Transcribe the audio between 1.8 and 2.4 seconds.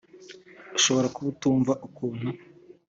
ukuntu